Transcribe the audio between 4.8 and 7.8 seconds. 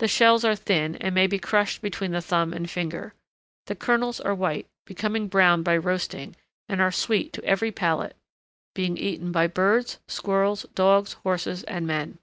becoming brown by roasting, and are sweet to every